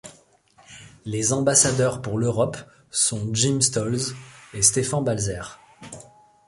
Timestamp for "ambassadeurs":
1.31-2.01